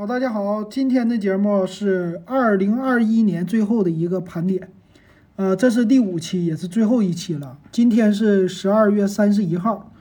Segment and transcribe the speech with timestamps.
[0.00, 4.70] 好，大家好，今天的节目是二零二一年最后的一个盘点，
[5.34, 7.58] 呃，这是第五期，也是最后一期了。
[7.72, 9.92] 今天是十二月三十一号，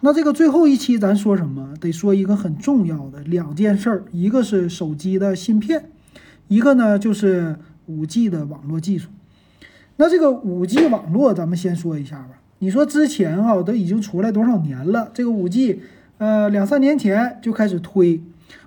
[0.00, 1.72] 那这个最后一期咱说什么？
[1.80, 5.86] 得说一个很重要的两件事儿，一个是手机的芯片，
[6.48, 7.56] 一个呢就是
[7.86, 9.08] 五 G 的网络技术。
[9.96, 12.42] 那这个五 G 网络，咱们先说一下吧。
[12.58, 15.10] 你说之前哈都已经出来多少年了？
[15.14, 15.80] 这个五 G，
[16.18, 18.20] 呃，两三年前就开始推。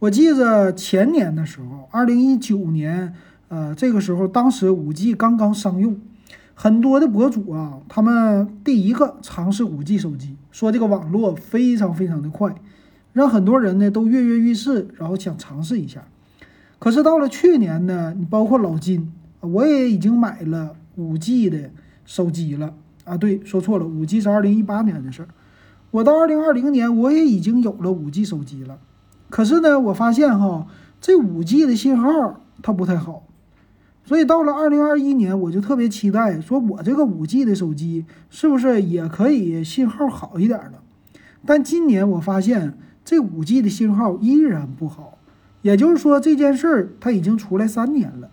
[0.00, 3.12] 我记着前年的时候，二零一九年，
[3.48, 6.00] 呃，这个时候当时五 G 刚刚商用，
[6.54, 12.54] 很多的博主啊，他们第一个尝试五 G 手机，说这个网络非常非常的快，
[13.12, 16.02] 让很多人呢都跃跃欲试，然后想尝试一下。
[16.78, 21.70] 可是到了去年呢，你包括老金，我也已经买了五 G 的
[22.06, 22.72] 手机了
[23.04, 25.28] 啊，对，说错了，五 G 是二零一八年的事儿，
[25.90, 28.78] 我到二零二零年我也已经有了五 G 手机了。
[29.30, 30.66] 可是呢，我发现哈，
[31.00, 33.22] 这五 G 的信号它不太好，
[34.04, 40.82] 所以到了二零二一年，我就特别期待，说我这个五 G 的手机是不是也可以信号好一点了？
[41.46, 45.16] 但今年我发现这五 G 的信号依然不好，
[45.62, 48.28] 也就是说这件事儿它已经出来三年了。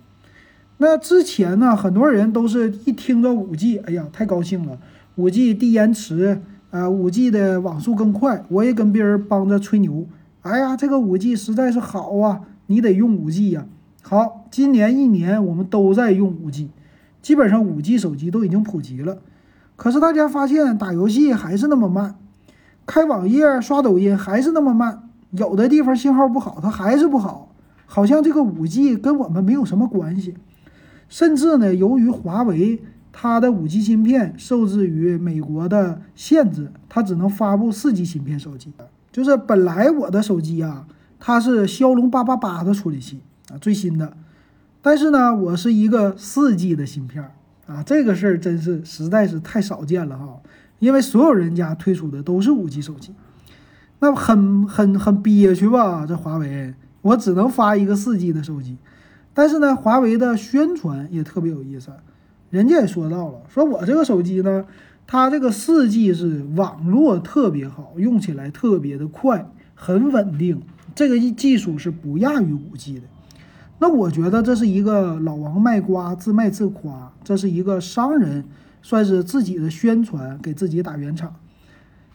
[0.79, 4.77] 那之前呢，很多人都是一听着五 G，哎呀，太高兴了，
[5.15, 6.41] 五 G 低延迟，
[6.71, 10.05] 呃，五 G 的网速更快，我也跟别人帮着吹牛。
[10.47, 12.41] 哎呀，这个五 G 实在是好啊！
[12.67, 13.65] 你得用五 G 呀。
[14.01, 16.69] 好，今年一年我们都在用五 G，
[17.21, 19.17] 基本上五 G 手机都已经普及了。
[19.75, 22.15] 可是大家发现打游戏还是那么慢，
[22.85, 27.53] 开网页刷抖音还是那么慢，有的地方信号不好，它还是不好，
[27.85, 30.35] 好像这个五 G 跟我们没有什么关系。
[31.09, 32.81] 甚至呢，由于华为
[33.11, 38.71] 它的五 G 芯片受制于美国的限制，它只能发布四 G 芯片手机。
[39.17, 40.85] 就是本来我的手机啊，
[41.19, 43.19] 它是骁龙八八八的处理器
[43.51, 44.13] 啊，最新的。
[44.79, 47.31] 但是呢，我是一个四 G 的芯片
[47.65, 50.39] 啊，这个事儿真是实在是太少见了哈。
[50.77, 53.11] 因为所有人家推出的都是五 G 手机，
[54.01, 56.05] 那很很很憋屈吧？
[56.07, 58.77] 这华为，我只能发一个四 G 的手机。
[59.33, 61.89] 但是呢，华为的宣传也特别有意思，
[62.51, 64.63] 人家也说到了，说我这个手机呢。
[65.09, 70.61] 它这个四 G 是网络特别好，用起来特别的快，很稳定。
[70.93, 73.03] 这个技术是不亚于五 G 的。
[73.79, 78.43] 那我觉得这是一个老王卖瓜，自卖自夸，这是一个商人
[78.81, 81.35] 算是自己的宣传，给自己打圆场。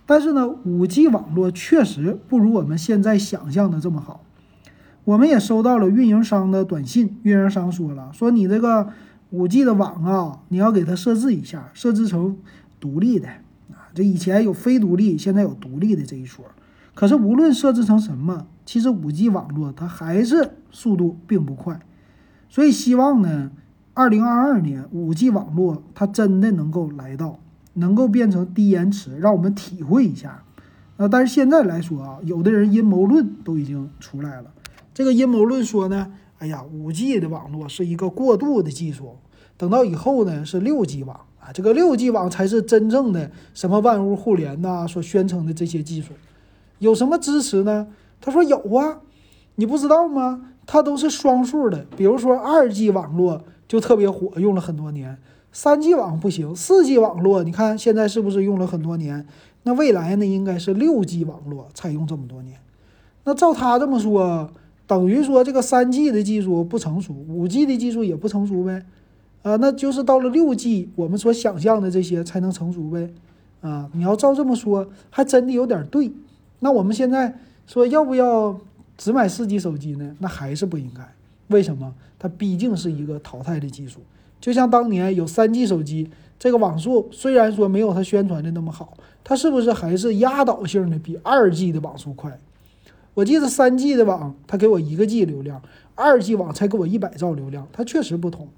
[0.05, 4.23] 但是呢，五 G 网络确实不如我们现在想象的这么好。
[5.05, 8.89] 我们也收到了运营商的短信，运营商说了，说你这个
[9.31, 12.37] 五 G 的网啊，你要给它设置一下，设置成。
[12.83, 13.29] 独立的
[13.71, 16.45] 啊，这以前有非独立，现在有独立的这一说。
[16.95, 21.79] 可是无论设置成什么，其实五 G 网络它还是速度并不快。
[22.49, 23.53] 所以希望呢，
[23.95, 27.39] 二零二二年五 G 网络它真的能够来到，
[27.75, 30.43] 能够变成低延迟，让我们体会一下。
[30.97, 34.51] 啊，但是现在来说啊，有的人阴谋论都已经出来了。
[34.93, 39.17] 这个阴谋论说呢，哎呀，五 G 的网络是一个过渡的技术，
[39.57, 41.21] 等到以后呢是六 G 网。
[41.45, 44.87] 啊，这个六 G 网才是真正的什么万物互联呐？
[44.87, 46.13] 所宣称的这些技术，
[46.79, 47.89] 有什么支持呢？
[48.21, 49.01] 他说有啊，
[49.57, 50.51] 你不知道吗？
[50.65, 51.85] 它都是双数的。
[51.97, 55.17] 比如说二 G 网络就特别火，用了很多年；
[55.51, 59.27] 三 G 网不行，四 G 网络你看现在是不是用了很多年？
[59.65, 60.25] 那未来呢？
[60.25, 62.59] 应该是六 G 网络采用这么多年。
[63.25, 64.49] 那照他这么说，
[64.87, 68.85] 等于说这个三 G 的技术不成熟，五 G 的技术也不成熟呗？
[69.43, 73.11] 啊，那就是到了六 G，我们所想象的这些才能成熟呗。
[73.61, 76.11] 啊，你要照这么说，还真的有点对。
[76.61, 78.59] 那我们现在说要不要
[78.97, 80.17] 只买四 G 手机呢？
[80.21, 81.03] 那还是不应该。
[81.49, 81.93] 为什么？
[82.19, 84.01] 它毕竟是一个淘汰的技术。
[84.41, 92.39] 就像当年有三 G 手机，这个网速虽然说没有它宣传的那么好，它是不是还是压倒性的比二 G 的网速快？
[93.15, 95.63] 我记得三 G 的网，它给我一个 G 流量，
[95.95, 98.49] 二 G 网才给我一百兆流量，它确实不同。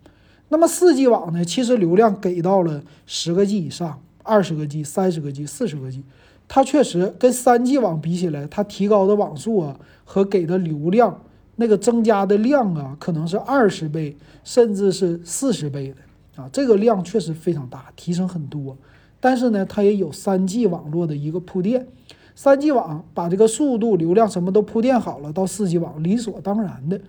[0.48, 1.44] 那么四 G 网呢？
[1.44, 6.02] 其实流量给到了十个 G 以上，二十个 G、三十个 G、四十个 G，
[6.46, 11.22] 它确实跟三 G 网比起来，它提高的网速啊和给的流量
[11.56, 18.76] 那个增加的量啊，可能是二十倍甚至是四十倍的啊，这个量确实非常大，提升很多。
[19.20, 21.86] 但是呢，它也有三 G 网络的一个铺垫，
[22.34, 27.00] 三 G 网把这个速度、流量什么都铺垫好了，到四 G 网理所当然的。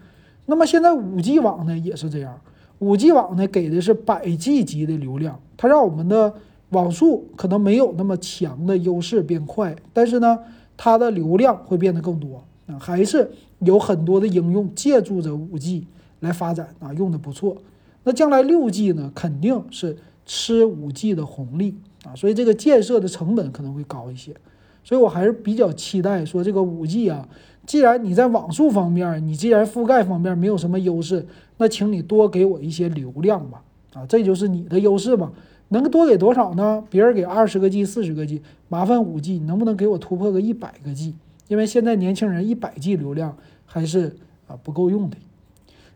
[0.46, 2.40] 那么现在五 G 网呢，也是这样。
[2.80, 6.34] 五 G 网呢，给的是百 G 级的流量，它让我们的
[6.70, 10.40] 网速可能没有那么强的优势变快，但是呢，
[10.76, 15.88] 它的流量会变得更多啊，还是有很多的应用借助着五 G
[16.20, 17.56] 来发展啊，用的不错。
[18.04, 24.36] 那将来六 G 呢，肯定是吃五 G 的红利啊，所以这个建设的成本可能会高一些。
[24.84, 27.28] 所以我还是比较期待说这个五 G 啊，
[27.66, 31.26] 既然你在网速方面，你既然覆盖方面没有什么优势，
[31.58, 33.64] 那请你多给我一些流量吧，
[33.94, 35.32] 啊，这就是你的优势嘛。
[35.70, 36.84] 能多给多少呢？
[36.92, 41.16] 别人给二十个 G、四十个 G，麻烦五 G 能不能给我突破个一百个 G？
[41.48, 43.36] 因为现在年轻人一百 G 流量
[43.66, 44.16] 还是
[44.48, 45.18] 啊不够用的，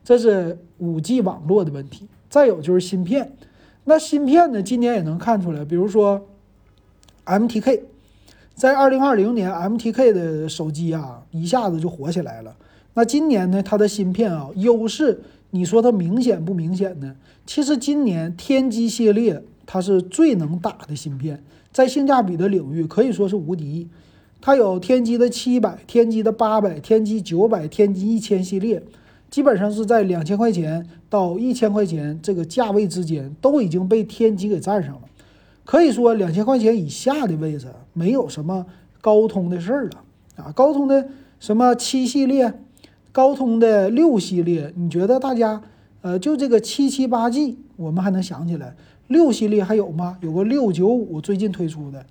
[0.04, 2.07] 这是五 G 网络的问题。
[2.30, 3.31] 再有就是芯片，
[3.83, 6.27] 那芯片呢，今年也能看出来，比如说
[7.25, 7.81] MTK，
[8.60, 12.54] 在二零二零年 MTK 的手机啊一下子就火起来了。
[12.94, 15.22] 那今年呢，它的芯片啊优势，
[15.52, 17.16] 你说它明显不明显呢？
[17.46, 19.42] 其实今年天玑系列。
[19.72, 23.88] 它是最能打的芯片，在性价比的领域可以说是无敌。
[24.42, 28.82] 它有天玑的七百、天玑的八百、天玑九百、天玑一千系列，
[29.30, 35.02] 基本上是在两千块钱到一千块钱这个价位之间，都已经被天玑给占上了。
[35.69, 38.66] 可以说两千块钱以下的位置没有什么
[39.01, 40.04] 高通的事儿了
[40.38, 40.51] 啊！
[40.51, 41.07] 高通的
[41.39, 42.51] 什么七系列、
[43.12, 45.62] 高通的六系列，你觉得大家
[46.01, 48.75] 呃就这个七七八 G，我们还能想起来？
[49.10, 50.18] 六系列还有吗？
[50.21, 52.04] 有个六九五最近推出的，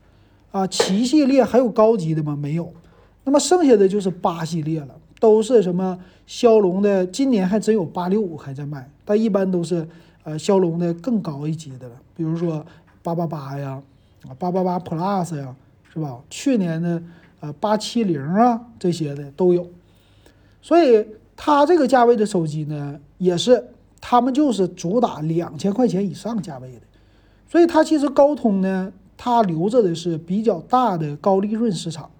[0.53, 2.37] 啊，七系列还有高级的吗？
[2.37, 2.73] 没有。
[3.25, 7.05] 那么剩下的就是八系列了，都是什么骁龙的？
[7.05, 9.89] 今年还真有八六五还在卖，但一般都是
[10.23, 12.65] 呃骁龙的更高一级的了，比如说
[13.15, 13.83] 八八八呀，
[14.29, 15.55] 啊八八八 Plus 呀，
[15.93, 16.21] 是吧？
[16.29, 17.03] 去年的
[17.41, 19.67] 呃八七零啊这些的都有。
[20.61, 21.07] 所以
[21.37, 23.65] 它这个价位的手机呢，也是
[24.01, 26.81] 他们就是主打两千块钱以上价位的。
[27.49, 32.11] 所以它其实高通呢，它留着的是比较大的高利润市场，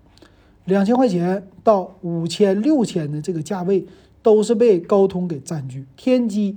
[0.65, 3.87] 两千块钱到五千、六千的这个价位
[4.23, 5.85] 都是被高通给占据。
[5.97, 6.57] 天玑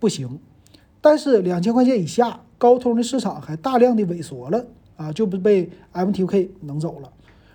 [0.00, 0.40] 不行，
[1.00, 4.66] 但是两千块钱以下，高通的市场还大量的萎缩了
[4.96, 7.10] 啊，就不被 MTK 能走了。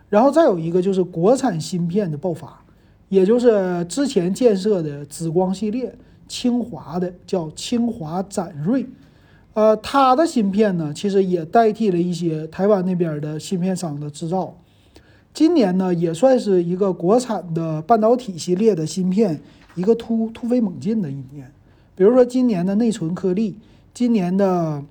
[0.09, 2.63] 然后再有一个就是国产芯片的爆发，
[3.09, 5.94] 也就是之前建设的紫光系列，
[6.27, 8.85] 清华的叫清华展锐。
[9.55, 14.57] 呃，它的芯片呢，其实也代替了一些台湾那边的芯片商的制造。
[15.33, 19.41] 今年呢，也算是一个国产的半导体系列的芯片
[19.75, 21.51] 一个突突飞猛进的一年。
[21.95, 23.57] 比如说今年的内存颗粒，
[23.94, 24.83] 今年的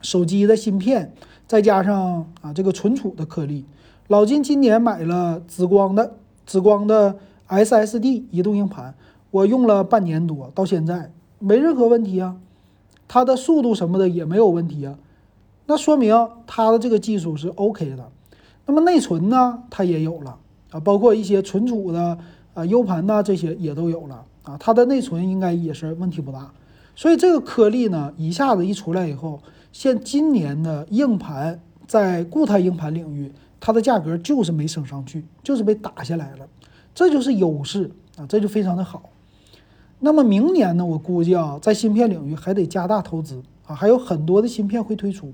[0.00, 1.12] 手机的芯片，
[1.46, 3.64] 再加上啊这个存储的颗粒。
[4.08, 6.14] 老金今年买了紫光的
[6.46, 7.16] 紫光的
[7.48, 8.94] SSD 移动硬盘，
[9.30, 12.36] 我用了半年多，到现在没任何问题啊。
[13.06, 14.96] 它的速度什么的也没有问题啊，
[15.66, 18.08] 那说明它的这个技术是 OK 的。
[18.66, 20.38] 那么内存呢，它也有了
[20.70, 22.16] 啊，包括一些存储的
[22.54, 24.56] 啊 U 盘呐，这些也都有了啊。
[24.58, 26.52] 它的内存应该也是问题不大。
[26.94, 29.40] 所以这个颗粒呢，一下子一出来以后，
[29.72, 36.48] 现今年的硬盘在固态硬盘领域，它的价格就是没升上去，就是被打下来了，
[36.94, 39.10] 这就是优势啊，这就非常的好。
[40.00, 40.84] 那么明年呢？
[40.84, 45.32] 我估计啊，在芯片领域还得加大投资啊，还有很多的芯片会推出，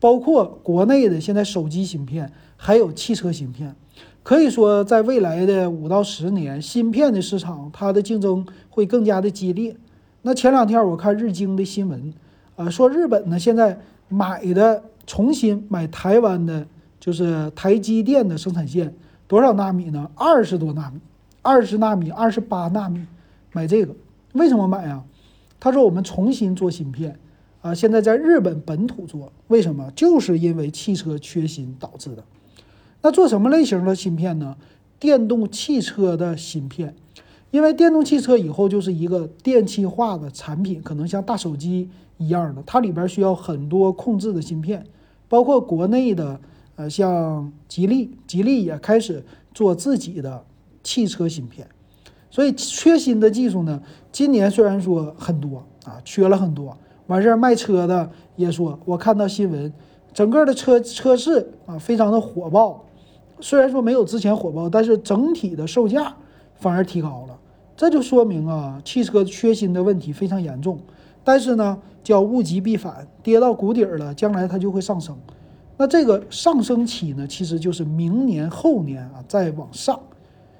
[0.00, 3.74] 包括国内的现在手机芯片，还有汽车芯片。
[4.22, 9.76] 可以说，在未来的五到十年，芯片的市场它的竞争会更加的激烈。
[10.22, 12.12] 那前两天我看日经的新闻，
[12.60, 13.78] 呃，说日本呢现在
[14.10, 16.66] 买的重新买台湾的，
[17.00, 18.94] 就是台积电的生产线，
[19.26, 20.10] 多少纳米呢？
[20.14, 21.00] 二十多纳米，
[21.40, 23.06] 二十纳米，二十八纳米。
[23.52, 23.94] 买这个
[24.34, 25.02] 为什么买啊？
[25.58, 27.18] 他说我们重新做芯片
[27.62, 29.90] 啊，现在在日本本土做，为什么？
[29.96, 32.22] 就是因为汽车缺芯导致的。
[33.00, 34.54] 那做什么类型的芯片呢？
[34.98, 36.94] 电动汽车的芯片，
[37.52, 41.88] 因为电动汽车以后就是一个电气化的产品，可能像大手机
[42.20, 44.84] 一样的，它里边需要很多控制的芯片，
[45.26, 46.38] 包括国内的
[46.76, 49.24] 呃像吉利，吉利也开始
[49.54, 50.44] 做自己的
[50.82, 51.66] 汽车芯片。
[52.30, 59.72] 所以缺芯的技术呢，今年虽然说很多啊，缺了很多，完事儿卖车的也说，我看到新闻，
[60.12, 62.84] 整个的车车市啊非常的火爆，
[63.40, 66.14] 虽然说没有之前火爆，但是整体的售价
[66.54, 67.38] 反而提高了，
[67.74, 70.78] 这就说明啊，汽车缺芯的问题非常严重。
[71.22, 75.16] 但是呢，叫物极必反，跌到谷底了，将来它就会上升。
[75.76, 79.98] 那这个上升期呢，其实就是明年后年啊再往上。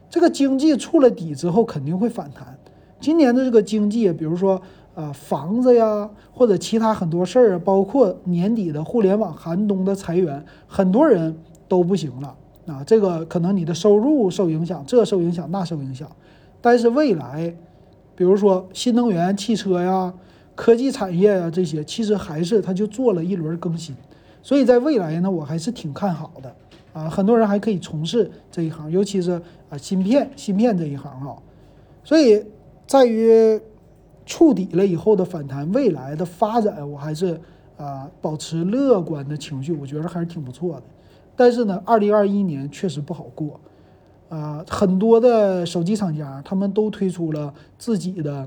[0.09, 2.59] 这个经济触了底之后肯定会反弹。
[3.01, 4.61] 今年的这个经济，比如说
[4.95, 11.35] 啊房子呀，或者其他很多事儿啊，包括年底的互联网寒冬的裁员，很多人
[11.69, 12.35] 都不行了，
[12.67, 16.11] 啊，这个可能你的收入受影响，这受影响，那受影响。
[16.61, 17.55] 但是未来，
[18.15, 20.13] 比如说新能源汽车呀、
[20.61, 23.97] 科技产业啊这些，其实还是它就做了一轮更新。
[24.43, 26.55] 所以在未来呢，我还是挺看好的
[26.93, 27.09] 啊。
[27.09, 29.41] 很多人还可以从事这一行，尤其是
[29.71, 31.35] 啊芯片、芯片这一行啊。
[32.05, 32.45] 所以
[32.87, 33.59] 在于
[34.27, 37.41] 触底了以后的反弹，未来的发展，我还是
[37.79, 40.83] 啊保持乐观的情绪，我觉得还是挺不错的。
[41.35, 43.59] 但是呢，二零二一年确实不好过，
[44.29, 48.47] 啊，很多的手机厂家他们都推出了自己的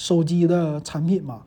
[0.00, 1.42] 手机的产品嘛，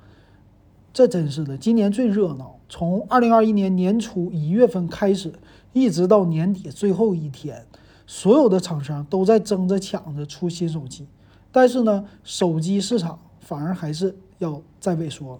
[0.93, 5.33] 这真是的，今年最热闹，从二零二一年年初一月份开始，
[5.71, 7.65] 一直到年底最后一天，
[8.05, 11.07] 所有的厂商都在争着抢着出新手机，
[11.51, 15.39] 但是呢，手机市场反而还是要在萎缩，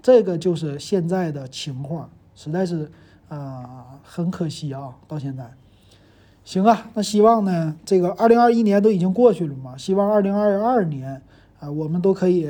[0.00, 2.90] 这个就是现在的情况，实在是。
[3.28, 5.50] 啊，很可惜啊，到现在，
[6.44, 11.20] 行啊，那希望呢，这个二零二一年都已经过去了嘛，希望二零二二年
[11.60, 12.48] 啊，我们都可以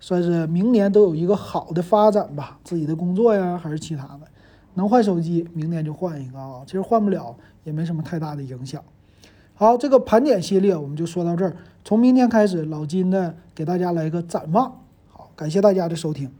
[0.00, 4.20] 算是明年都有一个好的发展吧，自己的工作呀，还是其他的，
[4.74, 8.82] 能换手机，明年就换一个啊，其实换不了也没什么太大的影响。
[9.54, 14.80] 好，这个盘点系列我们就说到这儿，从明天开始，老金呢给大家来一个展望。
[15.08, 16.30] 好，感谢大家的收听。